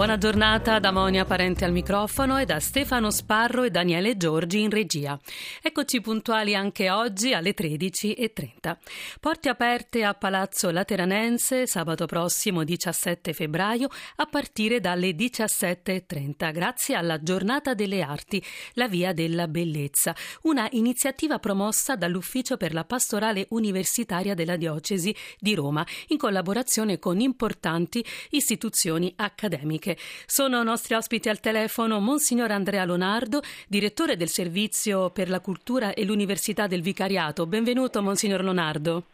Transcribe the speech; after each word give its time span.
buona 0.00 0.16
giornata 0.16 0.78
da 0.78 0.92
Monia 0.92 1.26
Parente 1.26 1.66
al 1.66 1.72
microfono 1.72 2.38
e 2.38 2.46
da 2.46 2.58
Stefano 2.58 3.10
Sparro 3.10 3.64
e 3.64 3.70
Daniele 3.70 4.16
Giorgi 4.16 4.62
in 4.62 4.70
regia. 4.70 5.20
Eccoci 5.60 6.00
puntuali 6.00 6.54
anche 6.54 6.88
oggi 6.88 7.34
alle 7.34 7.52
13.30. 7.54 8.78
Porte 9.20 9.50
aperte 9.50 10.02
a 10.02 10.14
Palazzo 10.14 10.70
Lateranense 10.70 11.66
sabato 11.66 12.06
prossimo 12.06 12.64
17 12.64 13.34
febbraio 13.34 13.88
a 14.16 14.24
partire 14.24 14.80
dalle 14.80 15.10
17.30 15.10 16.50
grazie 16.50 16.94
alla 16.94 17.20
Giornata 17.20 17.74
delle 17.74 18.00
Arti, 18.00 18.42
la 18.76 18.88
Via 18.88 19.12
della 19.12 19.48
Bellezza, 19.48 20.16
una 20.44 20.66
iniziativa 20.70 21.38
promossa 21.38 21.94
dall'Ufficio 21.94 22.56
per 22.56 22.72
la 22.72 22.84
Pastorale 22.84 23.48
Universitaria 23.50 24.32
della 24.32 24.56
Diocesi 24.56 25.14
di 25.38 25.54
Roma 25.54 25.86
in 26.06 26.16
collaborazione 26.16 26.98
con 26.98 27.20
importanti 27.20 28.02
istituzioni 28.30 29.12
accademiche 29.14 29.89
accademiche. 29.90 29.98
Sono 30.26 30.62
nostri 30.62 30.94
ospiti 30.94 31.28
al 31.28 31.40
telefono 31.40 32.00
Monsignor 32.00 32.50
Andrea 32.50 32.84
Lonardo, 32.84 33.42
direttore 33.66 34.16
del 34.16 34.28
Servizio 34.28 35.10
per 35.10 35.28
la 35.28 35.40
Cultura 35.40 35.94
e 35.94 36.04
l'Università 36.04 36.66
del 36.66 36.82
Vicariato. 36.82 37.46
Benvenuto, 37.46 38.02
Monsignor 38.02 38.42
Lonardo. 38.42 39.04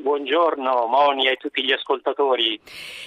Buongiorno 0.00 0.86
Moni 0.86 1.28
e 1.28 1.36
tutti 1.36 1.62
gli 1.62 1.72
ascoltatori. 1.72 2.58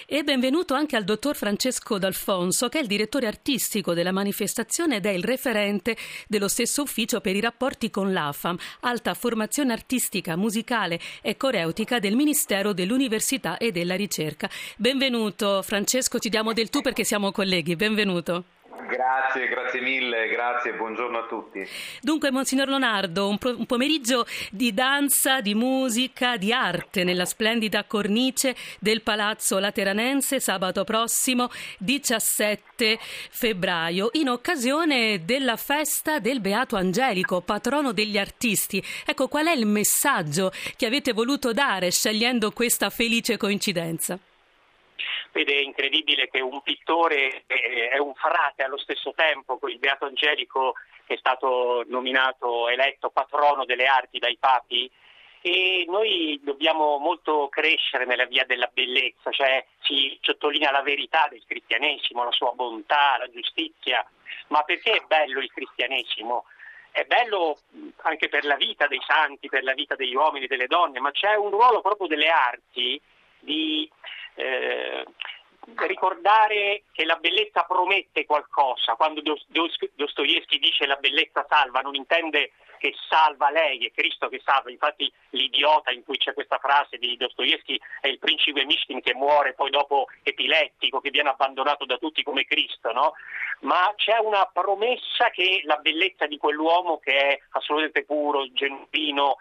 E 0.05 0.23
benvenuto 0.23 0.73
anche 0.73 0.95
al 0.95 1.03
dottor 1.03 1.35
Francesco 1.35 1.97
D'Alfonso, 1.97 2.69
che 2.69 2.79
è 2.79 2.81
il 2.81 2.87
direttore 2.87 3.27
artistico 3.27 3.93
della 3.93 4.11
manifestazione 4.11 4.97
ed 4.97 5.05
è 5.05 5.11
il 5.11 5.23
referente 5.23 5.97
dello 6.27 6.47
stesso 6.47 6.83
ufficio 6.83 7.21
per 7.21 7.35
i 7.35 7.41
rapporti 7.41 7.89
con 7.89 8.13
l'AFAM, 8.13 8.57
Alta 8.81 9.13
Formazione 9.13 9.73
Artistica, 9.73 10.35
Musicale 10.35 10.99
e 11.21 11.37
Coreutica 11.37 11.99
del 11.99 12.15
Ministero 12.15 12.73
dell'Università 12.73 13.57
e 13.57 13.71
della 13.71 13.95
Ricerca. 13.95 14.49
Benvenuto 14.77 15.61
Francesco, 15.63 16.19
ci 16.19 16.29
diamo 16.29 16.53
del 16.53 16.69
tu 16.69 16.81
perché 16.81 17.03
siamo 17.03 17.31
colleghi. 17.31 17.75
Benvenuto. 17.75 18.54
Grazie, 18.95 19.49
grazie 19.49 19.81
mille, 19.81 20.29
grazie, 20.29 20.71
buongiorno 20.73 21.17
a 21.17 21.25
tutti. 21.27 21.67
Dunque, 21.99 22.31
Monsignor 22.31 22.69
Leonardo, 22.69 23.27
un, 23.27 23.37
pro- 23.37 23.57
un, 23.57 23.65
pomeriggio 23.65 24.25
di 24.51 24.73
danza, 24.73 25.41
di 25.41 25.53
musica, 25.53 26.37
di 26.37 26.53
arte 26.53 27.03
nella 27.03 27.25
splendida 27.25 27.83
cornice 27.83 28.55
del 28.79 29.01
Palazzo 29.01 29.59
Lateranense 29.59 30.39
sabato 30.39 30.85
prossimo 30.85 31.49
17 31.79 32.97
febbraio, 33.31 34.11
in 34.13 34.29
occasione 34.29 35.25
della 35.25 35.57
festa 35.57 36.19
del 36.19 36.39
Beato 36.39 36.77
Angelico, 36.77 37.41
patrono 37.41 37.91
degli 37.91 38.17
artisti. 38.17 38.81
Ecco, 39.05 39.27
qual 39.27 39.47
è 39.47 39.53
il 39.53 39.65
messaggio 39.65 40.53
che 40.77 40.85
avete 40.85 41.11
voluto 41.11 41.51
dare 41.51 41.91
scegliendo 41.91 42.53
questa 42.53 42.89
felice 42.89 43.35
coincidenza? 43.35 44.17
Ed 45.37 45.49
è 45.49 45.57
incredibile 45.57 46.29
che 46.29 46.39
un 46.39 46.61
pittore 46.61 47.43
è 47.45 47.97
un 47.97 48.13
frate 48.13 48.63
allo 48.63 48.77
stesso 48.77 49.11
tempo, 49.13 49.59
il 49.67 49.79
Beato 49.79 50.05
Angelico 50.05 50.75
è 51.05 51.17
stato 51.17 51.83
nominato, 51.87 52.69
eletto 52.69 53.09
patrono 53.09 53.65
delle 53.65 53.85
arti 53.85 54.17
dai 54.17 54.37
papi 54.37 54.89
e 55.41 55.83
noi 55.89 56.39
dobbiamo 56.41 56.99
molto 56.99 57.49
crescere 57.49 58.05
nella 58.05 58.23
via 58.23 58.45
della 58.45 58.69
bellezza, 58.71 59.29
cioè 59.31 59.65
si 59.81 60.17
sottolinea 60.21 60.71
la 60.71 60.81
verità 60.81 61.27
del 61.29 61.43
cristianesimo, 61.45 62.23
la 62.23 62.31
sua 62.31 62.53
bontà, 62.53 63.17
la 63.19 63.29
giustizia, 63.29 64.09
ma 64.47 64.63
perché 64.63 64.93
è 64.93 65.03
bello 65.05 65.41
il 65.41 65.51
cristianesimo? 65.51 66.45
È 66.91 67.03
bello 67.03 67.57
anche 68.03 68.29
per 68.29 68.45
la 68.45 68.55
vita 68.55 68.87
dei 68.87 69.01
santi, 69.05 69.49
per 69.49 69.63
la 69.63 69.73
vita 69.73 69.95
degli 69.95 70.15
uomini 70.15 70.45
e 70.45 70.47
delle 70.47 70.67
donne, 70.67 71.01
ma 71.01 71.11
c'è 71.11 71.35
un 71.35 71.49
ruolo 71.49 71.81
proprio 71.81 72.07
delle 72.07 72.29
arti 72.29 73.01
di 73.45 73.89
eh, 74.35 75.05
ricordare 75.87 76.83
che 76.91 77.05
la 77.05 77.15
bellezza 77.15 77.63
promette 77.63 78.25
qualcosa. 78.25 78.95
Quando 78.95 79.21
Dostoevsky 79.21 80.59
dice 80.59 80.85
la 80.85 80.97
bellezza 80.97 81.45
salva, 81.47 81.79
non 81.79 81.95
intende 81.95 82.51
che 82.77 82.93
salva 83.09 83.49
lei, 83.49 83.85
è 83.85 83.91
Cristo 83.91 84.27
che 84.27 84.41
salva. 84.43 84.69
Infatti 84.69 85.11
l'idiota 85.31 85.91
in 85.91 86.03
cui 86.03 86.17
c'è 86.17 86.33
questa 86.33 86.59
frase 86.59 86.97
di 86.97 87.17
Dostoevsky 87.17 87.79
è 88.01 88.07
il 88.07 88.19
principe 88.19 88.65
Mishkin 88.65 89.01
che 89.01 89.15
muore 89.15 89.53
poi 89.53 89.69
dopo 89.69 90.07
epilettico, 90.23 90.99
che 90.99 91.09
viene 91.09 91.29
abbandonato 91.29 91.85
da 91.85 91.97
tutti 91.97 92.21
come 92.23 92.45
Cristo, 92.45 92.91
no? 92.91 93.13
Ma 93.61 93.91
c'è 93.95 94.17
una 94.17 94.45
promessa 94.51 95.29
che 95.31 95.61
la 95.63 95.77
bellezza 95.77 96.27
di 96.27 96.37
quell'uomo 96.37 96.99
che 96.99 97.17
è 97.17 97.39
assolutamente 97.51 98.03
puro, 98.03 98.51
genuino, 98.51 99.37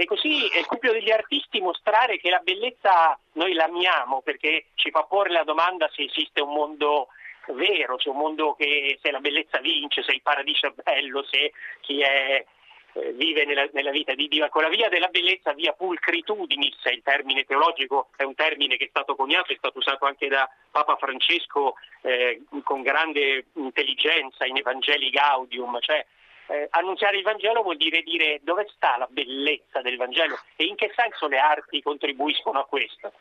e 0.00 0.04
così 0.04 0.46
è 0.46 0.58
il 0.58 0.66
compito 0.66 0.92
degli 0.92 1.10
artisti 1.10 1.60
mostrare 1.60 2.18
che 2.18 2.30
la 2.30 2.38
bellezza 2.38 3.18
noi 3.32 3.52
l'amiamo 3.52 4.20
perché 4.20 4.66
ci 4.76 4.92
fa 4.92 5.02
porre 5.02 5.32
la 5.32 5.42
domanda 5.42 5.90
se 5.92 6.04
esiste 6.04 6.40
un 6.40 6.52
mondo 6.52 7.08
vero, 7.48 7.98
se 7.98 8.08
un 8.08 8.16
mondo 8.16 8.54
che 8.54 8.96
se 9.02 9.10
la 9.10 9.18
bellezza 9.18 9.58
vince, 9.58 10.04
se 10.04 10.12
il 10.12 10.22
paradiso 10.22 10.68
è 10.68 10.72
bello, 10.80 11.24
se 11.24 11.50
chi 11.80 12.00
è 12.00 12.44
eh, 12.92 13.12
vive 13.14 13.44
nella, 13.44 13.68
nella, 13.72 13.90
vita 13.90 14.14
di 14.14 14.28
Dio. 14.28 14.44
Ecco, 14.44 14.60
la 14.60 14.68
via 14.68 14.88
della 14.88 15.08
bellezza, 15.08 15.52
via 15.52 15.72
pulcritudinis, 15.72 16.80
è 16.84 16.92
il 16.92 17.02
termine 17.02 17.44
teologico, 17.44 18.10
è 18.14 18.22
un 18.22 18.36
termine 18.36 18.76
che 18.76 18.84
è 18.84 18.90
stato 18.90 19.16
coniato, 19.16 19.52
è 19.52 19.56
stato 19.56 19.78
usato 19.78 20.04
anche 20.04 20.28
da 20.28 20.48
Papa 20.70 20.94
Francesco 20.94 21.74
eh, 22.02 22.42
con 22.62 22.82
grande 22.82 23.46
intelligenza 23.54 24.46
in 24.46 24.58
Evangeli 24.58 25.10
Gaudium, 25.10 25.80
cioè 25.80 26.06
eh, 26.48 26.66
annunziare 26.70 27.16
il 27.18 27.22
Vangelo 27.22 27.62
vuol 27.62 27.76
dire 27.76 28.02
dire 28.02 28.40
dove 28.42 28.66
sta 28.74 28.96
la 28.96 29.06
bellezza 29.10 29.80
del 29.82 29.96
Vangelo 29.96 30.38
e 30.56 30.64
in 30.64 30.76
che 30.76 30.92
senso 30.94 31.28
le 31.28 31.38
arti 31.38 31.82
contribuiscono 31.82 32.58
a 32.60 32.64
questo. 32.64 33.12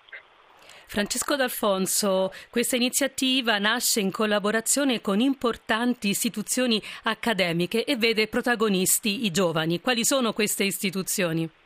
Francesco 0.90 1.36
D'Alfonso, 1.36 2.32
questa 2.50 2.78
iniziativa 2.78 3.58
nasce 3.58 4.00
in 4.00 4.10
collaborazione 4.10 5.02
con 5.02 5.20
importanti 5.20 6.08
istituzioni 6.08 6.82
accademiche 7.04 7.84
e 7.84 7.98
vede 7.98 8.28
protagonisti 8.28 9.26
i 9.26 9.32
giovani. 9.32 9.82
Quali 9.82 10.06
sono 10.06 10.32
queste 10.32 10.64
istituzioni? 10.64 11.57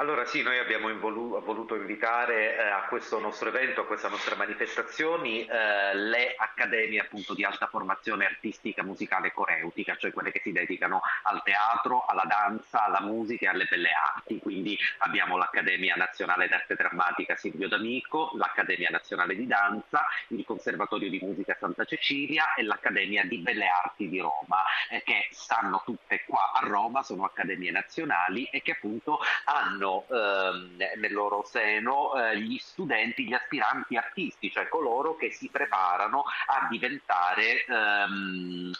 Allora 0.00 0.24
sì, 0.24 0.40
noi 0.40 0.58
abbiamo 0.58 0.88
involu- 0.88 1.44
voluto 1.44 1.74
invitare 1.74 2.56
eh, 2.56 2.62
a 2.62 2.86
questo 2.88 3.18
nostro 3.20 3.50
evento, 3.50 3.82
a 3.82 3.84
queste 3.84 4.08
nostre 4.08 4.34
manifestazioni, 4.34 5.44
eh, 5.44 5.94
le 5.94 6.32
accademie 6.38 7.00
appunto 7.00 7.34
di 7.34 7.44
alta 7.44 7.66
formazione 7.66 8.24
artistica, 8.24 8.82
musicale 8.82 9.26
e 9.26 9.32
coreutica, 9.34 9.96
cioè 9.96 10.10
quelle 10.10 10.32
che 10.32 10.40
si 10.42 10.52
dedicano 10.52 11.02
al 11.24 11.42
teatro, 11.42 12.06
alla 12.06 12.24
danza, 12.26 12.84
alla 12.84 13.02
musica 13.02 13.44
e 13.44 13.48
alle 13.48 13.66
belle 13.68 13.90
arti. 13.90 14.38
Quindi 14.38 14.74
abbiamo 15.00 15.36
l'Accademia 15.36 15.96
Nazionale 15.96 16.48
d'Arte 16.48 16.76
Drammatica 16.76 17.36
Silvio 17.36 17.68
D'Amico, 17.68 18.30
l'Accademia 18.36 18.88
Nazionale 18.90 19.36
di 19.36 19.46
Danza, 19.46 20.06
il 20.28 20.46
Conservatorio 20.46 21.10
di 21.10 21.20
Musica 21.20 21.54
Santa 21.60 21.84
Cecilia 21.84 22.54
e 22.54 22.62
l'Accademia 22.62 23.26
di 23.26 23.36
Belle 23.36 23.66
Arti 23.66 24.08
di 24.08 24.18
Roma, 24.18 24.64
eh, 24.88 25.02
che 25.02 25.28
stanno 25.30 25.82
tutte 25.84 26.24
qua 26.26 26.52
a 26.54 26.66
Roma, 26.66 27.02
sono 27.02 27.24
accademie 27.24 27.70
nazionali 27.70 28.44
e 28.46 28.62
che 28.62 28.70
appunto 28.72 29.18
hanno 29.44 29.88
ehm, 30.08 30.76
nel 30.96 31.12
loro 31.12 31.44
seno 31.44 32.14
eh, 32.14 32.38
gli 32.38 32.58
studenti, 32.58 33.26
gli 33.26 33.32
aspiranti 33.32 33.96
artisti, 33.96 34.50
cioè 34.50 34.68
coloro 34.68 35.16
che 35.16 35.30
si 35.30 35.48
preparano 35.48 36.24
a 36.46 36.68
diventare 36.68 37.64
ehm, 37.64 38.72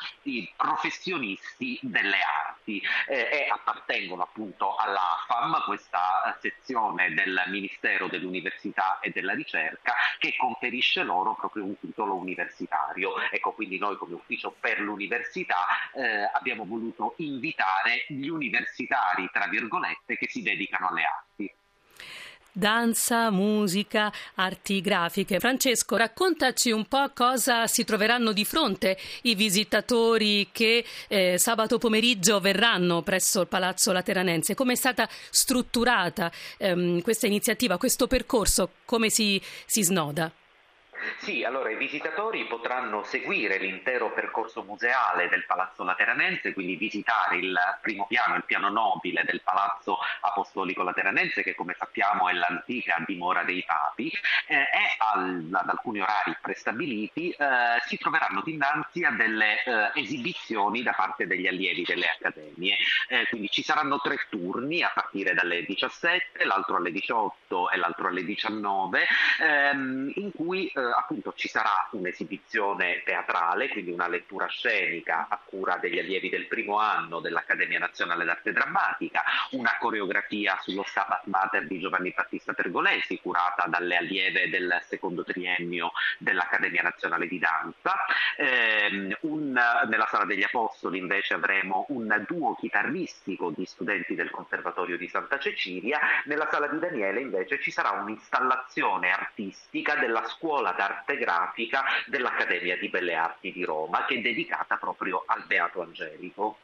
professionisti 0.57 1.79
delle 1.83 2.17
arti 2.17 2.50
eh, 2.79 3.29
e 3.33 3.49
appartengono 3.51 4.23
appunto 4.23 4.77
alla 4.77 5.19
FAM, 5.27 5.63
questa 5.65 6.37
sezione 6.41 7.13
del 7.15 7.43
Ministero 7.47 8.07
dell'Università 8.09 8.99
e 9.01 9.11
della 9.11 9.33
Ricerca 9.33 9.95
che 10.19 10.35
conferisce 10.37 11.03
loro 11.03 11.35
proprio 11.35 11.65
un 11.65 11.79
titolo 11.79 12.15
universitario. 12.15 13.15
Ecco, 13.31 13.53
quindi 13.53 13.79
noi 13.79 13.97
come 13.97 14.15
ufficio 14.15 14.55
per 14.59 14.81
l'università 14.81 15.67
eh, 15.95 16.31
abbiamo 16.33 16.65
voluto 16.65 17.15
invitare 17.17 18.05
gli 18.09 18.29
universitari, 18.29 19.29
tra 19.33 19.47
virgolette, 19.47 20.17
che 20.17 20.29
si 20.29 20.43
dedicano 20.43 20.89
alle 20.89 21.03
arti. 21.03 21.55
Danza, 22.53 23.31
musica, 23.31 24.13
arti 24.35 24.81
grafiche. 24.81 25.41
Francesco, 25.41 25.97
raccontaci 25.97 26.71
un 26.71 26.87
po' 26.87 27.11
cosa 27.15 27.67
si 27.67 27.85
troveranno 27.85 28.33
di 28.33 28.45
fronte 28.45 28.99
i 29.23 29.35
visitatori 29.35 30.49
che 30.53 30.85
eh, 31.09 31.39
sabato 31.39 31.79
pomeriggio 31.79 32.41
verranno 32.41 33.03
presso 33.03 33.43
il 33.43 33.49
Palazzo 33.49 33.93
Lateranense. 33.93 34.55
Come 34.55 34.73
è 34.73 34.77
stata 34.77 35.09
strutturata 35.31 36.31
ehm, 36.59 37.01
questa 37.03 37.27
iniziativa, 37.27 37.79
questo 37.79 38.07
percorso, 38.07 38.71
come 38.85 39.11
si, 39.11 39.41
si 39.67 39.83
snoda? 39.83 40.31
Sì, 41.19 41.45
allora 41.45 41.71
i 41.71 41.77
visitatori 41.77 42.47
potranno 42.47 43.03
seguire 43.05 43.59
l'intero 43.59 44.13
percorso 44.13 44.63
museale 44.63 45.29
del 45.29 45.45
Palazzo 45.47 45.83
Lateranense, 45.85 46.53
quindi 46.53 46.77
visitare 46.77 47.37
il 47.37 47.59
primo 47.81 48.07
piano, 48.07 48.37
il 48.37 48.45
piano 48.45 48.69
nobile 48.69 49.23
del 49.25 49.41
Palazzo 49.43 49.99
Apostolico 50.21 50.83
Lateranense, 50.83 51.43
che 51.43 51.55
come 51.55 51.75
sappiamo 51.79 52.29
è 52.29 52.33
l'antica 52.33 53.03
dimora 53.07 53.45
dei 53.45 53.65
papi, 53.65 54.11
eh, 54.47 54.55
e 54.57 54.97
al, 54.99 55.49
ad 55.53 55.69
alcuni 55.69 56.01
orari 56.01 56.37
prestabiliti 56.41 57.31
eh, 57.31 57.81
si 57.87 57.97
troveranno 57.97 58.43
dinanzi 58.43 59.05
a 59.05 59.11
delle 59.11 59.63
eh, 59.63 59.91
esibizioni 59.95 60.83
da 60.83 60.93
parte 60.93 61.27
degli 61.27 61.47
allievi 61.47 61.83
delle 61.83 62.07
accademie. 62.07 62.77
Eh, 63.09 63.27
quindi 63.29 63.49
ci 63.51 63.63
saranno 63.63 63.99
tre 64.01 64.19
turni 64.29 64.83
a 64.83 64.91
partire 64.95 65.35
dalle 65.35 65.65
17, 65.65 66.45
l'altro 66.45 66.77
alle 66.77 66.93
18 66.93 67.71
e 67.71 67.77
l'altro 67.77 68.09
alle 68.09 68.25
19, 68.25 69.07
ehm, 69.41 70.13
in 70.17 70.33
cui 70.33 70.67
eh, 70.67 70.90
appunto 70.97 71.33
ci 71.35 71.49
sarà 71.49 71.89
un'esibizione 71.93 73.03
teatrale, 73.05 73.69
quindi 73.69 73.91
una 73.91 74.09
lettura 74.09 74.47
scenica 74.47 75.27
a 75.29 75.41
cura 75.45 75.77
degli 75.77 75.99
allievi 75.99 76.29
del 76.29 76.47
primo 76.47 76.79
anno 76.79 77.21
dell'Accademia 77.21 77.79
Nazionale 77.79 78.25
d'Arte 78.25 78.53
Drammatica, 78.53 79.23
una 79.53 79.77
coreografia 79.79 80.59
sullo 80.63 80.85
Stabat 80.87 81.27
Mater 81.27 81.67
di 81.67 81.79
Giovanni 81.79 82.13
Battista 82.15 82.53
Pergolesi, 82.53 83.21
curata 83.21 83.67
dalle 83.67 83.97
allieve 83.97 84.49
del 84.49 84.81
secondo 84.87 85.25
triennio 85.25 85.93
dell'Accademia 86.19 86.83
Nazionale 86.83 87.27
di 87.27 87.39
Danza. 87.39 87.95
Eh, 88.37 89.17
un, 89.23 89.53
nella 89.53 90.07
Sala 90.07 90.25
degli 90.25 90.43
Apostoli 90.43 90.99
invece 90.99 91.35
avremo 91.35 91.87
un 91.89 92.25
duo 92.27 92.55
chitarristico 92.55 93.51
di 93.51 93.65
studenti 93.65 94.15
del 94.15 94.31
Conservatorio 94.31 94.97
di 94.97 95.09
Santa 95.09 95.39
Cecilia, 95.39 96.01
nella 96.25 96.49
Sala 96.51 96.67
di 96.67 96.79
Daniele 96.79 97.21
invece 97.21 97.61
ci 97.61 97.71
sarà 97.71 97.91
un'installazione 97.91 99.11
artistica 99.11 99.97
della 99.97 100.25
scuola 100.25 100.73
d'arte 100.81 101.19
grafica 101.19 101.85
dell'Accademia 102.07 102.79
di 102.79 102.89
Belle 102.89 103.15
Arti 103.15 103.53
di 103.53 103.65
Roma, 103.65 104.07
che 104.07 104.15
è 104.15 104.21
dedicata 104.21 104.77
proprio 104.77 105.25
al 105.27 105.45
Beato 105.47 105.83
Angelico. 105.83 106.57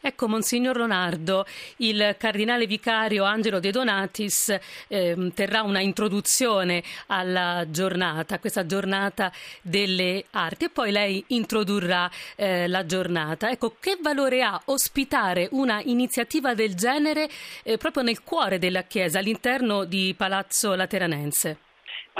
Ecco, 0.00 0.28
Monsignor 0.28 0.76
Leonardo, 0.76 1.46
il 1.78 2.14
cardinale 2.18 2.66
vicario 2.66 3.24
Angelo 3.24 3.58
De 3.58 3.70
Donatis 3.70 4.56
eh, 4.86 5.32
terrà 5.34 5.62
una 5.62 5.80
introduzione 5.80 6.84
alla 7.06 7.64
giornata, 7.68 8.38
questa 8.38 8.66
giornata 8.66 9.32
delle 9.62 10.24
arti, 10.32 10.66
e 10.66 10.70
poi 10.70 10.92
lei 10.92 11.24
introdurrà 11.28 12.08
eh, 12.36 12.68
la 12.68 12.84
giornata. 12.84 13.50
Ecco, 13.50 13.76
che 13.80 13.96
valore 14.00 14.42
ha 14.42 14.60
ospitare 14.66 15.48
una 15.52 15.80
iniziativa 15.82 16.54
del 16.54 16.74
genere 16.74 17.28
eh, 17.62 17.78
proprio 17.78 18.02
nel 18.02 18.22
cuore 18.22 18.58
della 18.58 18.82
Chiesa, 18.82 19.18
all'interno 19.18 19.84
di 19.84 20.14
Palazzo 20.16 20.74
Lateranense? 20.74 21.67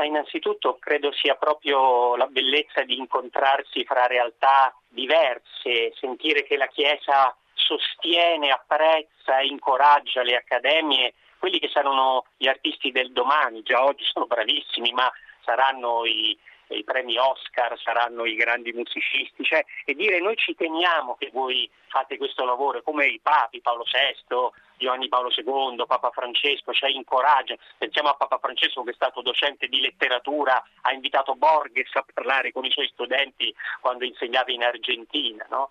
Innanzitutto 0.05 0.79
credo 0.79 1.13
sia 1.13 1.35
proprio 1.35 2.17
la 2.17 2.27
bellezza 2.27 2.83
di 2.83 2.97
incontrarsi 2.97 3.85
fra 3.85 4.07
realtà 4.07 4.75
diverse, 4.89 5.93
sentire 5.95 6.45
che 6.45 6.57
la 6.57 6.67
Chiesa 6.67 7.37
sostiene, 7.55 8.51
apprezza 8.51 9.39
e 9.39 9.47
incoraggia 9.47 10.23
le 10.23 10.37
accademie, 10.37 11.15
quelli 11.39 11.59
che 11.59 11.69
saranno 11.69 12.25
gli 12.37 12.47
artisti 12.49 12.91
del 12.91 13.13
domani, 13.13 13.63
già 13.63 13.85
oggi 13.85 14.05
sono 14.05 14.27
bravissimi, 14.27 14.93
ma 14.93 15.11
saranno 15.45 16.05
i, 16.05 16.37
i 16.75 16.85
premi 16.85 17.17
Oscar, 17.17 17.79
saranno 17.81 18.25
i 18.25 18.35
grandi 18.35 18.73
musicisti, 18.73 19.43
cioè, 19.45 19.65
e 19.85 19.95
dire 19.95 20.21
noi 20.21 20.37
ci 20.37 20.55
teniamo 20.55 21.17
che 21.17 21.31
voi 21.33 21.69
fate 21.89 22.17
questo 22.17 22.45
lavoro, 22.45 22.83
come 22.83 23.07
i 23.07 23.21
papi, 23.21 23.61
Paolo 23.61 23.85
VI, 23.85 24.51
Giovanni 24.77 25.09
Paolo 25.09 25.31
II, 25.35 25.85
Papa 25.87 26.11
Francesco, 26.11 26.73
cioè 26.73 26.91
incoraggia, 26.91 27.57
pensiamo 27.77 28.11
a 28.11 28.15
Papa 28.15 28.39
Francesco 28.39 28.83
che 28.85 28.91
è 28.91 28.95
stato 28.95 29.23
docente 29.23 29.67
di 29.67 29.81
letteratura, 29.81 30.63
ha 30.83 30.93
invitato 30.93 31.35
Borges 31.35 31.95
a 31.95 32.05
parlare 32.13 32.53
con 32.53 32.65
i 32.65 32.71
suoi 32.71 32.89
studenti 32.89 33.53
quando 33.81 34.05
insegnava 34.05 34.53
in 34.53 34.63
Argentina, 34.63 35.47
no? 35.51 35.71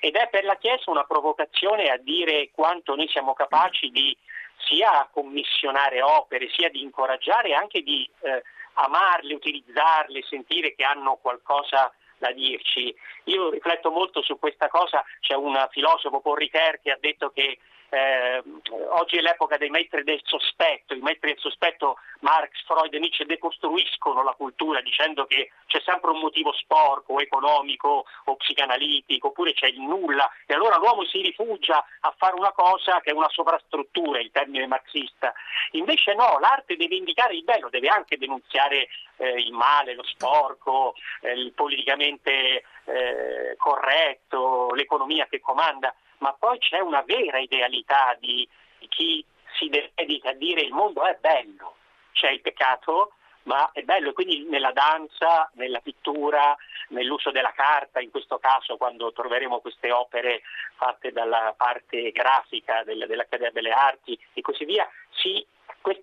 ed 0.00 0.16
è 0.16 0.28
per 0.28 0.44
la 0.44 0.56
Chiesa 0.56 0.90
una 0.90 1.04
provocazione 1.04 1.90
a 1.90 1.98
dire 1.98 2.50
quanto 2.52 2.94
noi 2.94 3.08
siamo 3.08 3.34
capaci 3.34 3.90
di 3.90 4.16
sia 4.58 5.08
commissionare 5.12 6.02
opere, 6.02 6.48
sia 6.50 6.70
di 6.70 6.82
incoraggiare 6.82 7.54
anche 7.54 7.82
di 7.82 8.08
eh, 8.20 8.42
amarle, 8.76 9.34
utilizzarle, 9.34 10.22
sentire 10.22 10.74
che 10.74 10.84
hanno 10.84 11.16
qualcosa 11.16 11.92
da 12.18 12.32
dirci. 12.32 12.94
Io 13.24 13.50
rifletto 13.50 13.90
molto 13.90 14.22
su 14.22 14.38
questa 14.38 14.68
cosa, 14.68 15.04
c'è 15.20 15.34
un 15.34 15.54
filosofo 15.70 16.20
Paul 16.20 16.38
Ricoeur 16.38 16.80
che 16.80 16.90
ha 16.90 16.98
detto 16.98 17.30
che 17.30 17.58
eh, 17.90 18.42
oggi 18.90 19.16
è 19.16 19.20
l'epoca 19.20 19.56
dei 19.56 19.70
metri 19.70 20.02
del 20.02 20.20
sospetto, 20.24 20.94
i 20.94 21.00
metri 21.00 21.32
del 21.32 21.40
sospetto 21.40 21.98
Marx, 22.20 22.64
Freud 22.64 22.92
e 22.92 22.98
Nietzsche 22.98 23.26
decostruiscono 23.26 24.22
la 24.22 24.32
cultura 24.32 24.80
dicendo 24.80 25.26
che 25.26 25.50
c'è 25.66 25.80
sempre 25.84 26.10
un 26.10 26.18
motivo 26.18 26.52
sporco, 26.52 27.20
economico 27.20 28.04
o 28.24 28.36
psicanalitico, 28.36 29.28
oppure 29.28 29.52
c'è 29.52 29.66
il 29.66 29.80
nulla 29.80 30.30
e 30.46 30.54
allora 30.54 30.78
l'uomo 30.78 31.04
si 31.04 31.20
rifugia 31.20 31.84
a 32.00 32.14
fare 32.16 32.34
una 32.34 32.52
cosa 32.52 33.00
che 33.00 33.10
è 33.10 33.14
una 33.14 33.28
sovrastruttura, 33.30 34.20
il 34.20 34.30
termine 34.30 34.66
marxista. 34.66 35.32
Invece 35.72 36.14
no, 36.14 36.38
l'arte 36.38 36.76
deve 36.76 36.96
indicare 36.96 37.34
il 37.34 37.44
bello, 37.44 37.68
deve 37.68 37.88
anche 37.88 38.18
denunziare 38.18 38.88
eh, 39.16 39.30
il 39.30 39.52
male, 39.52 39.94
lo 39.94 40.04
sporco, 40.04 40.94
eh, 41.20 41.32
il 41.32 41.52
politicamente 41.52 42.64
eh, 42.84 43.54
corretto, 43.56 44.72
l'economia 44.74 45.26
che 45.26 45.40
comanda 45.40 45.94
ma 46.18 46.32
poi 46.38 46.58
c'è 46.58 46.80
una 46.80 47.02
vera 47.02 47.38
idealità 47.38 48.16
di, 48.18 48.48
chi 48.88 49.24
si 49.58 49.68
dedica 49.68 50.30
a 50.30 50.34
dire 50.34 50.62
il 50.62 50.72
mondo 50.72 51.04
è 51.04 51.16
bello, 51.20 51.76
c'è 52.12 52.30
il 52.30 52.40
peccato, 52.40 53.12
ma 53.44 53.70
è 53.72 53.82
bello 53.82 54.10
e 54.10 54.12
quindi 54.12 54.44
nella 54.44 54.72
danza, 54.72 55.50
nella 55.54 55.80
pittura, 55.80 56.56
nell'uso 56.88 57.30
della 57.30 57.52
carta, 57.52 58.00
in 58.00 58.10
questo 58.10 58.38
caso 58.38 58.76
quando 58.76 59.12
troveremo 59.12 59.60
queste 59.60 59.90
opere 59.92 60.42
fatte 60.76 61.12
dalla 61.12 61.54
parte 61.56 62.10
grafica 62.10 62.82
dell'Accademia 62.84 63.52
delle 63.52 63.70
Arti 63.70 64.18
e 64.32 64.40
così 64.40 64.64
via, 64.64 64.88
si, 65.10 65.44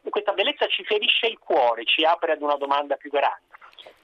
questa 0.10 0.34
bellezza 0.34 0.68
ci 0.68 0.84
ferisce 0.86 1.28
il 1.28 1.40
cuore, 1.40 1.86
ci 1.86 2.04
apre 2.06 2.34
ad 2.34 2.42
una 2.42 2.56
domanda 2.56 2.96
più 2.96 3.10
grande. 3.10 3.52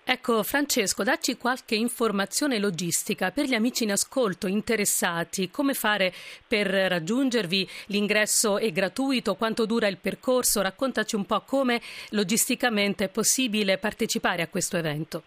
Ecco, 0.03 0.41
Francesco, 0.41 1.03
dacci 1.03 1.37
qualche 1.37 1.75
informazione 1.75 2.57
logistica 2.57 3.29
per 3.29 3.45
gli 3.45 3.53
amici 3.53 3.83
in 3.83 3.91
ascolto 3.91 4.47
interessati. 4.47 5.51
Come 5.51 5.75
fare 5.75 6.11
per 6.47 6.67
raggiungervi? 6.67 7.69
L'ingresso 7.87 8.57
è 8.57 8.71
gratuito? 8.71 9.35
Quanto 9.35 9.67
dura 9.67 9.87
il 9.87 9.97
percorso? 9.97 10.63
Raccontaci 10.63 11.15
un 11.15 11.25
po' 11.25 11.41
come 11.41 11.79
logisticamente 12.09 13.05
è 13.05 13.09
possibile 13.09 13.77
partecipare 13.77 14.41
a 14.41 14.47
questo 14.47 14.77
evento. 14.77 15.23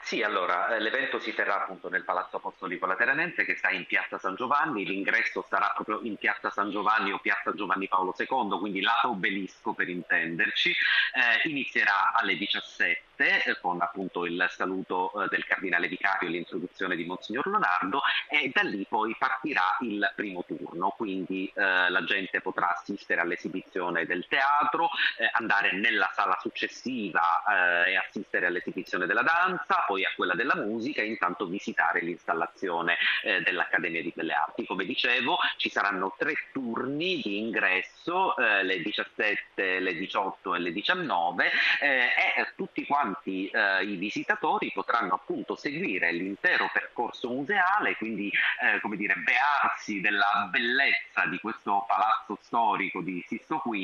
Sì, 0.00 0.22
allora, 0.22 0.74
eh, 0.74 0.80
l'evento 0.80 1.18
si 1.18 1.34
terrà 1.34 1.62
appunto 1.62 1.88
nel 1.88 2.04
Palazzo 2.04 2.36
Apostolico 2.36 2.86
Lateranense 2.86 3.44
che 3.44 3.56
sta 3.56 3.70
in 3.70 3.84
Piazza 3.86 4.18
San 4.18 4.34
Giovanni, 4.36 4.84
l'ingresso 4.84 5.44
sarà 5.46 5.72
proprio 5.74 6.00
in 6.02 6.16
Piazza 6.16 6.50
San 6.50 6.70
Giovanni 6.70 7.12
o 7.12 7.18
Piazza 7.18 7.52
Giovanni 7.52 7.88
Paolo 7.88 8.14
II, 8.16 8.58
quindi 8.58 8.80
lato 8.80 9.10
obelisco 9.10 9.72
per 9.74 9.88
intenderci, 9.88 10.70
eh, 10.70 11.48
inizierà 11.48 12.12
alle 12.14 12.36
17 12.36 13.07
eh, 13.18 13.58
con 13.60 13.80
appunto 13.80 14.24
il 14.24 14.46
saluto 14.50 15.24
eh, 15.24 15.28
del 15.28 15.44
cardinale 15.44 15.88
vicario 15.88 16.28
e 16.28 16.30
l'introduzione 16.30 16.94
di 16.94 17.04
Monsignor 17.04 17.46
Leonardo 17.48 18.00
e 18.28 18.50
da 18.54 18.62
lì 18.62 18.86
poi 18.88 19.14
partirà 19.18 19.76
il 19.80 20.12
primo 20.14 20.44
turno, 20.46 20.90
quindi 20.96 21.50
eh, 21.54 21.90
la 21.90 22.04
gente 22.04 22.40
potrà 22.40 22.74
assistere 22.74 23.20
all'esibizione 23.20 24.06
del 24.06 24.26
teatro, 24.28 24.90
andare 25.32 25.72
nella 25.72 26.10
sala 26.14 26.36
successiva 26.40 27.84
e 27.86 27.96
assistere 27.96 28.46
all'esibizione 28.46 29.06
della 29.06 29.22
danza, 29.22 29.84
poi 29.86 30.04
a 30.04 30.12
quella 30.14 30.34
della 30.34 30.54
musica 30.54 31.02
e 31.02 31.06
intanto 31.06 31.46
visitare 31.46 32.00
l'installazione 32.00 32.96
dell'Accademia 33.22 34.02
di 34.02 34.12
Belle 34.14 34.32
Arti. 34.32 34.66
Come 34.66 34.84
dicevo 34.84 35.38
ci 35.56 35.70
saranno 35.70 36.14
tre 36.16 36.34
turni 36.52 37.20
di 37.22 37.38
ingresso, 37.38 38.34
le 38.36 38.80
17, 38.82 39.80
le 39.80 39.94
18 39.94 40.54
e 40.54 40.58
le 40.58 40.72
19 40.72 41.50
e 41.80 42.52
tutti 42.54 42.86
quanti 42.86 43.07
quanti 43.08 43.48
eh, 43.48 43.84
i 43.84 43.96
visitatori 43.96 44.70
potranno 44.72 45.14
appunto 45.14 45.56
seguire 45.56 46.12
l'intero 46.12 46.68
percorso 46.72 47.30
museale, 47.30 47.96
quindi 47.96 48.30
eh, 48.62 48.80
come 48.80 48.96
dire, 48.96 49.14
bearsi 49.16 50.00
della 50.00 50.48
bellezza 50.50 51.24
di 51.26 51.38
questo 51.38 51.84
palazzo 51.86 52.38
storico 52.42 53.00
di 53.00 53.24
Sisto 53.26 53.62
V 53.64 53.74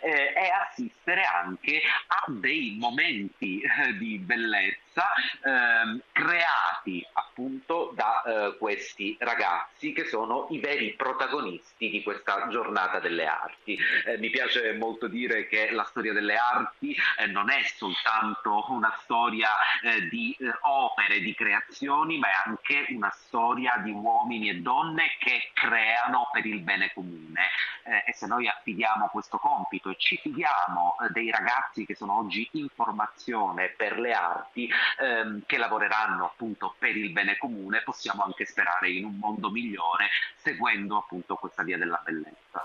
eh, 0.00 0.32
e 0.36 0.50
assistere 0.50 1.22
anche 1.22 1.80
a 2.06 2.24
dei 2.28 2.76
momenti 2.78 3.60
eh, 3.60 3.96
di 3.96 4.18
bellezza 4.18 5.06
ehm, 5.44 6.02
creati 6.12 6.12
appunto 6.12 6.18
da 6.22 6.28
eh, 6.30 6.39
questi 8.60 9.16
ragazzi 9.18 9.94
che 9.94 10.04
sono 10.04 10.46
i 10.50 10.58
veri 10.58 10.92
protagonisti 10.92 11.88
di 11.88 12.02
questa 12.02 12.46
giornata 12.48 13.00
delle 13.00 13.24
arti. 13.24 13.78
Eh, 14.04 14.18
mi 14.18 14.28
piace 14.28 14.74
molto 14.74 15.08
dire 15.08 15.48
che 15.48 15.70
la 15.70 15.84
storia 15.84 16.12
delle 16.12 16.36
arti 16.36 16.94
eh, 17.18 17.26
non 17.26 17.48
è 17.48 17.62
soltanto 17.62 18.66
una 18.68 18.94
storia 19.02 19.48
eh, 19.82 20.06
di 20.08 20.36
eh, 20.38 20.52
opere, 20.60 21.20
di 21.20 21.34
creazioni, 21.34 22.18
ma 22.18 22.28
è 22.28 22.48
anche 22.48 22.84
una 22.90 23.08
storia 23.10 23.80
di 23.82 23.92
uomini 23.92 24.50
e 24.50 24.56
donne 24.56 25.16
che 25.18 25.50
creano 25.54 26.28
per 26.30 26.44
il 26.44 26.60
bene 26.60 26.92
comune. 26.92 27.40
Eh, 27.84 28.10
e 28.10 28.12
se 28.12 28.26
noi 28.26 28.46
affidiamo 28.46 29.08
questo 29.08 29.38
compito 29.38 29.88
e 29.88 29.96
ci 29.96 30.18
fidiamo 30.18 30.96
dei 31.08 31.30
ragazzi 31.30 31.86
che 31.86 31.94
sono 31.94 32.18
oggi 32.18 32.46
in 32.52 32.68
formazione 32.68 33.68
per 33.70 33.98
le 33.98 34.12
arti, 34.12 34.70
ehm, 34.98 35.44
che 35.46 35.56
lavoreranno 35.56 36.26
appunto 36.26 36.74
per 36.78 36.94
il 36.94 37.10
bene 37.10 37.38
comune, 37.38 37.80
possiamo 37.80 38.22
anche 38.22 38.44
sperare 38.50 38.90
in 38.90 39.04
un 39.04 39.16
mondo 39.16 39.50
migliore 39.50 40.08
seguendo 40.36 40.98
appunto 40.98 41.36
questa 41.36 41.62
via 41.62 41.78
della 41.78 42.00
bellezza. 42.04 42.62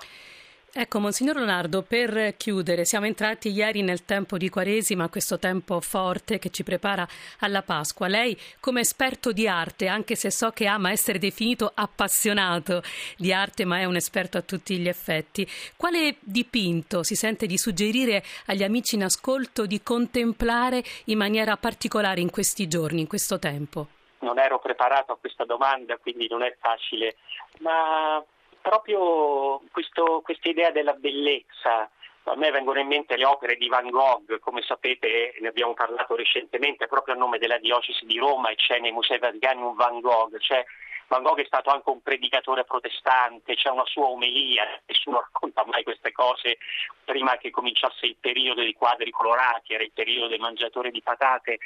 Ecco, 0.78 1.00
Monsignor 1.00 1.38
Leonardo, 1.38 1.84
per 1.84 2.36
chiudere, 2.36 2.84
siamo 2.84 3.06
entrati 3.06 3.50
ieri 3.50 3.82
nel 3.82 4.04
tempo 4.04 4.38
di 4.38 4.50
Quaresima, 4.50 5.08
questo 5.08 5.40
tempo 5.40 5.80
forte 5.80 6.38
che 6.38 6.50
ci 6.50 6.64
prepara 6.64 7.08
alla 7.40 7.62
Pasqua. 7.62 8.10
Lei, 8.10 8.38
come 8.60 8.82
esperto 8.82 9.32
di 9.32 9.48
arte, 9.48 9.88
anche 9.88 10.18
se 10.18 10.30
so 10.30 10.50
che 10.50 10.66
ama 10.66 10.92
essere 10.92 11.18
definito 11.18 11.72
appassionato 11.74 12.84
di 13.16 13.32
arte, 13.32 13.64
ma 13.64 13.80
è 13.80 13.86
un 13.86 13.96
esperto 13.96 14.38
a 14.38 14.42
tutti 14.42 14.78
gli 14.78 14.90
effetti, 14.90 15.50
quale 15.78 16.18
dipinto 16.20 17.04
si 17.04 17.16
sente 17.16 17.46
di 17.46 17.58
suggerire 17.58 18.22
agli 18.48 18.64
amici 18.64 18.96
in 18.96 19.06
ascolto 19.06 19.66
di 19.66 19.82
contemplare 19.82 20.84
in 21.06 21.18
maniera 21.18 21.56
particolare 21.56 22.20
in 22.20 22.30
questi 22.30 22.68
giorni, 22.68 23.00
in 23.00 23.08
questo 23.08 23.40
tempo? 23.40 23.95
Non 24.26 24.40
ero 24.40 24.58
preparato 24.58 25.12
a 25.12 25.18
questa 25.18 25.46
domanda, 25.46 25.98
quindi 25.98 26.28
non 26.28 26.42
è 26.42 26.56
facile, 26.60 27.18
ma 27.60 28.24
proprio 28.60 29.62
questa 29.72 30.50
idea 30.50 30.72
della 30.72 30.94
bellezza. 30.94 31.88
A 32.24 32.36
me 32.36 32.50
vengono 32.50 32.80
in 32.80 32.88
mente 32.88 33.18
le 33.18 33.26
opere 33.26 33.56
di 33.56 33.68
Van 33.68 33.88
Gogh, 33.88 34.40
come 34.40 34.64
sapete 34.64 35.36
ne 35.40 35.48
abbiamo 35.48 35.76
parlato 35.76 36.16
recentemente 36.16 36.88
proprio 36.88 37.14
a 37.14 37.18
nome 37.18 37.38
della 37.38 37.60
diocesi 37.60 38.04
di 38.08 38.18
Roma 38.18 38.50
e 38.50 38.56
c'è 38.56 38.80
nei 38.80 38.92
Musei 38.92 39.20
Vaticani 39.20 39.62
un 39.62 39.76
Van 39.76 40.00
Gogh. 40.00 40.40
Cioè, 40.40 40.66
Van 41.08 41.22
Gogh 41.22 41.42
è 41.42 41.46
stato 41.46 41.70
anche 41.70 41.92
un 41.92 42.02
predicatore 42.02 42.64
protestante, 42.64 43.54
c'è 43.54 43.70
una 43.70 43.86
sua 43.86 44.08
omelia, 44.08 44.66
nessuno 44.88 45.20
racconta 45.20 45.64
mai 45.68 45.84
queste 45.84 46.12
cose 46.12 46.58
prima 47.04 47.38
che 47.38 47.52
cominciasse 47.52 48.08
il 48.08 48.16
periodo 48.20 48.62
dei 48.62 48.74
quadri 48.74 49.12
colorati, 49.12 49.76
era 49.76 49.84
il 49.84 49.92
periodo 49.94 50.30
del 50.30 50.40
mangiatore 50.40 50.90
di 50.90 51.04
patate, 51.04 51.60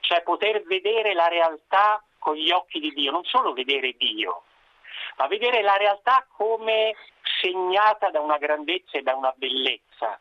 cioè 0.00 0.22
poter 0.22 0.62
vedere 0.64 1.14
la 1.14 1.28
realtà 1.28 2.02
con 2.18 2.34
gli 2.34 2.50
occhi 2.50 2.80
di 2.80 2.90
Dio, 2.90 3.10
non 3.10 3.24
solo 3.24 3.52
vedere 3.52 3.94
Dio, 3.96 4.44
ma 5.16 5.26
vedere 5.26 5.62
la 5.62 5.76
realtà 5.76 6.26
come 6.36 6.94
segnata 7.40 8.10
da 8.10 8.20
una 8.20 8.38
grandezza 8.38 8.98
e 8.98 9.02
da 9.02 9.14
una 9.14 9.32
bellezza. 9.36 10.18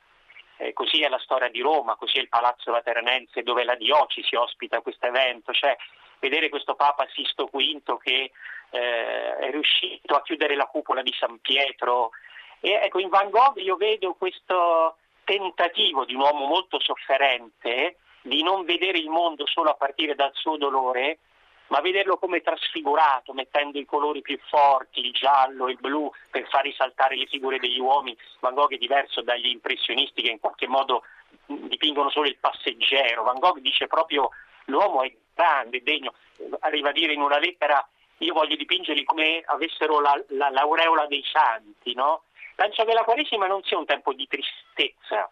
Eh, 0.58 0.74
così 0.74 1.02
è 1.02 1.08
la 1.08 1.20
storia 1.20 1.50
di 1.50 1.62
Roma, 1.62 1.96
così 1.96 2.18
è 2.18 2.22
il 2.22 2.28
Palazzo 2.28 2.72
Lateranense 2.72 3.44
dove 3.44 3.64
la 3.64 3.76
diocesi 3.76 4.36
ospita 4.36 4.82
questo 4.82 5.06
evento, 5.06 5.54
cioè 5.54 5.76
vedere 6.20 6.50
questo 6.50 6.76
Papa 6.76 7.08
Sisto 7.14 7.50
V 7.52 7.98
che 8.02 8.32
eh, 8.72 9.38
è 9.38 9.52
riuscito 9.52 10.16
a 10.16 10.22
chiudere 10.22 10.56
la 10.56 10.66
cupola 10.66 11.02
di 11.02 11.14
San 11.18 11.40
Pietro. 11.40 12.12
E, 12.60 12.74
ecco, 12.74 13.00
in 13.00 13.08
Van 13.08 13.30
Gogh 13.30 13.58
io 13.58 13.78
vedo 13.78 14.16
questo 14.16 14.98
tentativo 15.24 16.06
di 16.06 16.14
un 16.14 16.22
uomo 16.22 16.46
molto 16.46 16.80
sofferente 16.80 17.98
di 18.22 18.44
non 18.44 18.66
vedere 18.66 18.98
il 18.98 19.10
mondo 19.10 19.46
solo 19.48 19.72
a 19.72 19.76
partire 19.76 20.16
dal 20.16 20.32
suo 20.34 20.58
dolore, 20.58 21.20
ma 21.68 21.82
vederlo 21.82 22.18
come 22.18 22.42
trasfigurato, 22.42 23.34
mettendo 23.34 23.78
i 23.78 23.86
colori 23.86 24.22
più 24.22 24.40
forti, 24.50 25.06
il 25.06 25.12
giallo 25.12 25.70
il 25.70 25.78
blu, 25.80 26.12
per 26.30 26.48
far 26.50 26.64
risaltare 26.64 27.16
le 27.16 27.28
figure 27.28 27.60
degli 27.60 27.80
uomini. 27.80 28.18
Van 28.40 28.56
Gogh 28.56 28.74
è 28.74 28.78
diverso 28.78 29.22
dagli 29.22 29.48
impressionisti 29.48 30.22
che 30.22 30.32
in 30.32 30.40
qualche 30.40 30.68
modo 30.68 31.04
dipingono 31.46 32.10
solo 32.10 32.28
il 32.28 32.38
passeggero. 32.40 33.24
Van 33.24 33.40
Gogh 33.40 33.60
dice 33.60 33.88
proprio 33.88 34.30
l'uomo 34.66 35.04
è 35.04 35.14
grande, 35.34 35.84
degno, 35.84 36.14
arriva 36.60 36.90
a 36.90 36.94
dire 36.94 37.14
in 37.14 37.22
una 37.22 37.38
lettera 37.38 37.88
io 38.20 38.34
voglio 38.34 38.56
dipingerli 38.56 39.04
come 39.04 39.42
avessero 39.46 40.00
la, 40.02 40.22
la, 40.30 40.50
l'aureola 40.50 41.06
dei 41.06 41.24
santi, 41.32 41.94
no? 41.94 42.24
Penso 42.56 42.84
che 42.84 42.94
la 42.94 43.04
Quaresima 43.04 43.48
non 43.48 43.64
sia 43.64 43.78
un 43.78 43.86
tempo 43.86 44.12
di 44.14 44.28
tristezza, 44.28 45.32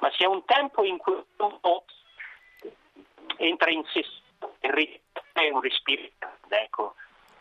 ma 0.00 0.10
sia 0.12 0.28
un 0.28 0.44
tempo 0.46 0.84
in 0.84 0.96
cui 0.96 1.22
entra 3.42 3.70
in 3.70 3.82
e 4.60 4.70
è 5.32 5.48
un 5.50 5.60
respiro, 5.60 6.02
ecco. 6.48 6.91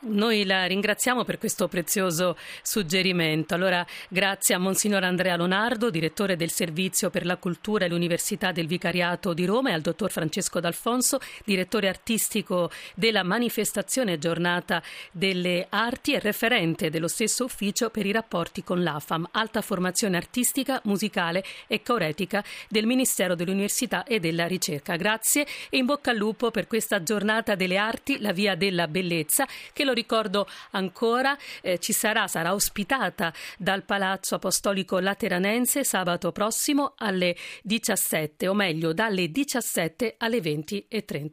Noi 0.04 0.46
la 0.46 0.66
ringraziamo 0.66 1.24
per 1.24 1.38
questo 1.38 1.68
prezioso 1.68 2.36
suggerimento. 2.64 3.54
Allora, 3.54 3.86
grazie 4.10 4.56
a 4.56 4.58
Monsignor 4.58 5.04
Andrea 5.04 5.36
Lonardo, 5.36 5.92
direttore 5.92 6.36
del 6.36 6.50
Servizio 6.50 7.12
per 7.12 7.24
la 7.24 7.38
Cultura 7.38 7.86
e 7.86 7.88
l'Università 7.88 8.52
del 8.52 8.66
Vicariato 8.66 9.34
di 9.34 9.46
Roma, 9.46 9.70
e 9.70 9.74
al 9.74 9.82
dottor 9.82 10.10
Francesco 10.10 10.60
D'Alfonso, 10.60 11.20
direttore 11.46 11.88
artistico 11.88 12.72
della 12.96 13.22
manifestazione 13.22 14.18
Giornata 14.18 14.82
delle 15.12 15.68
Arti 15.70 16.14
e 16.14 16.20
referente 16.20 16.90
dello 16.90 17.08
stesso 17.08 17.44
ufficio 17.44 17.92
per 17.92 18.08
i 18.08 18.12
rapporti 18.12 18.64
con 18.64 18.82
l'AFAM, 18.82 19.30
Alta 19.34 19.62
Formazione 19.62 20.18
Artistica, 20.18 20.82
Musicale 20.86 21.44
e 21.68 21.84
Coretica 21.84 22.44
del 22.70 22.88
Ministero 22.88 23.36
dell'Università 23.36 24.04
e 24.06 24.20
della 24.20 24.48
Ricerca. 24.48 24.96
Grazie 24.96 25.46
e 25.70 25.78
in 25.78 25.86
bocca 25.86 26.10
al 26.10 26.18
lupo 26.18 26.50
per 26.50 26.66
questa 26.66 27.04
Giornata 27.04 27.54
delle 27.54 27.78
Arti, 27.78 28.20
la 28.20 28.32
Via 28.32 28.56
della 28.56 28.88
Bellezza, 28.88 29.48
che 29.72 29.84
lo 29.84 29.90
lo 29.92 29.94
ricordo 29.94 30.48
ancora, 30.72 31.38
eh, 31.62 31.78
ci 31.78 31.94
sarà, 31.94 32.28
sarà 32.28 32.54
ospitata 32.54 33.34
dal 33.58 33.84
Palazzo 33.84 34.36
Apostolico 34.36 35.00
Lateranense 35.00 35.84
sabato 35.84 36.32
prossimo 36.32 36.94
alle 36.98 37.36
17, 37.64 38.48
o 38.48 38.54
meglio 38.54 38.94
dalle 38.94 39.30
17 39.30 40.16
alle 40.18 40.40
20.30. 40.40 41.30